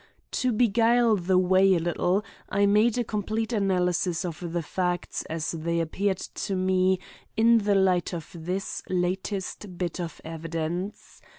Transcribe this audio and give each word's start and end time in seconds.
To 0.31 0.51
beguile 0.51 1.15
the 1.15 1.37
way 1.37 1.75
a 1.75 1.79
little, 1.79 2.25
I 2.49 2.65
made 2.65 2.97
a 2.97 3.03
complete 3.03 3.53
analysis 3.53 4.25
of 4.25 4.51
the 4.51 4.63
facts 4.63 5.21
as 5.27 5.51
they 5.51 5.79
appeared 5.79 6.17
to 6.17 6.55
me 6.55 6.97
in 7.37 7.59
the 7.59 7.75
light 7.75 8.11
of 8.11 8.27
this 8.33 8.81
latest 8.89 9.77
bit 9.77 9.99
of 9.99 10.19
evidence. 10.25 11.21